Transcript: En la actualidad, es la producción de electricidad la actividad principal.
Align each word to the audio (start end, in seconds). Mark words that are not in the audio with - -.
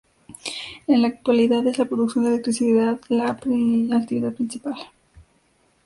En 0.87 1.03
la 1.03 1.09
actualidad, 1.09 1.67
es 1.67 1.77
la 1.77 1.85
producción 1.85 2.23
de 2.23 2.31
electricidad 2.31 2.99
la 3.09 3.27
actividad 3.29 4.33
principal. 4.33 4.73